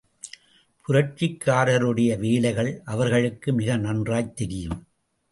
[0.87, 4.87] புரட்சிக்காரருடைய வேலைகள் அவர்களுக்கு மிக நன்றாய்த் தெரியும்.